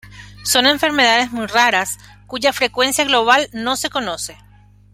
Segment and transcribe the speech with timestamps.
[0.43, 4.35] Son enfermedades muy raras, cuya frecuencia global no se conoce.